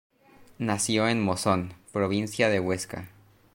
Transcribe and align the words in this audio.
Nació 0.57 1.07
en 1.07 1.21
Monzón, 1.21 1.75
provincia 1.93 2.49
de 2.49 2.59
Huesca. 2.59 3.07